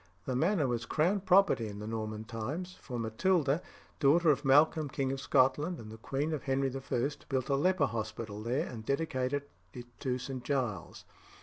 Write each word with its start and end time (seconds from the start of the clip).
The 0.25 0.35
manor 0.35 0.65
was 0.65 0.87
crown 0.87 1.19
property 1.19 1.67
in 1.67 1.77
the 1.77 1.85
Norman 1.85 2.23
times, 2.23 2.75
for 2.81 2.97
Matilda, 2.97 3.61
daughter 3.99 4.31
of 4.31 4.43
Malcolm 4.43 4.89
king 4.89 5.11
of 5.11 5.21
Scotland 5.21 5.77
and 5.77 5.91
the 5.91 5.97
queen 5.97 6.33
of 6.33 6.41
Henry 6.45 6.75
I., 6.75 7.11
built 7.29 7.49
a 7.49 7.55
leper 7.55 7.85
hospital 7.85 8.41
there, 8.41 8.65
and 8.65 8.83
dedicated 8.83 9.43
it 9.75 9.99
to 9.99 10.17
St. 10.17 10.43
Giles. 10.43 11.05